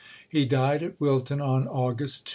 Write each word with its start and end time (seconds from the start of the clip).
He 0.27 0.45
died 0.45 0.81
at 0.81 0.99
Wilton 0.99 1.39
on 1.39 1.67
August 1.67 2.25
2. 2.25 2.29